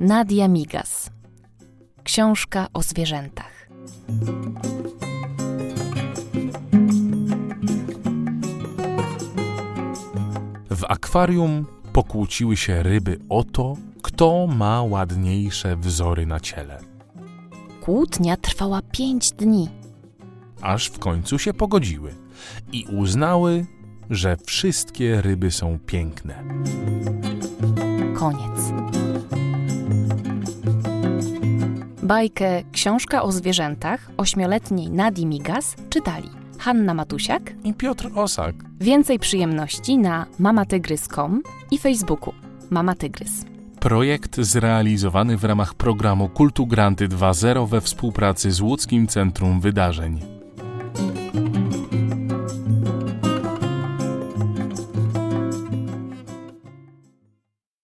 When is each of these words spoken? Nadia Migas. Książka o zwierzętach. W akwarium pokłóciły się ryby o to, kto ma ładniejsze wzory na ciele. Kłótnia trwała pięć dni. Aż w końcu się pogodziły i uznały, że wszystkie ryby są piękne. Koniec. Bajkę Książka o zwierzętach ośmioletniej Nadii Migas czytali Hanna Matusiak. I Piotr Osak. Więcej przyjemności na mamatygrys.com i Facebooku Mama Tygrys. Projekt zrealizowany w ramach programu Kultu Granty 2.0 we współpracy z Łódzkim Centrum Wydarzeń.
Nadia 0.00 0.48
Migas. 0.48 1.10
Książka 2.04 2.66
o 2.72 2.82
zwierzętach. 2.82 3.68
W 10.70 10.84
akwarium 10.88 11.66
pokłóciły 11.92 12.56
się 12.56 12.82
ryby 12.82 13.18
o 13.28 13.44
to, 13.44 13.76
kto 14.02 14.46
ma 14.46 14.82
ładniejsze 14.82 15.76
wzory 15.76 16.26
na 16.26 16.40
ciele. 16.40 16.80
Kłótnia 17.80 18.36
trwała 18.36 18.82
pięć 18.92 19.32
dni. 19.32 19.68
Aż 20.60 20.86
w 20.86 20.98
końcu 20.98 21.38
się 21.38 21.54
pogodziły 21.54 22.14
i 22.72 22.86
uznały, 22.98 23.66
że 24.10 24.36
wszystkie 24.46 25.22
ryby 25.22 25.50
są 25.50 25.78
piękne. 25.86 26.44
Koniec. 28.14 28.99
Bajkę 32.10 32.62
Książka 32.72 33.22
o 33.22 33.32
zwierzętach 33.32 34.10
ośmioletniej 34.16 34.90
Nadii 34.90 35.26
Migas 35.26 35.76
czytali 35.90 36.28
Hanna 36.58 36.94
Matusiak. 36.94 37.52
I 37.64 37.74
Piotr 37.74 38.10
Osak. 38.14 38.54
Więcej 38.80 39.18
przyjemności 39.18 39.98
na 39.98 40.26
mamatygrys.com 40.38 41.42
i 41.70 41.78
Facebooku 41.78 42.34
Mama 42.70 42.94
Tygrys. 42.94 43.44
Projekt 43.80 44.40
zrealizowany 44.40 45.36
w 45.36 45.44
ramach 45.44 45.74
programu 45.74 46.28
Kultu 46.28 46.66
Granty 46.66 47.08
2.0 47.08 47.68
we 47.68 47.80
współpracy 47.80 48.50
z 48.50 48.60
Łódzkim 48.60 49.06
Centrum 49.06 49.60
Wydarzeń. 49.60 50.39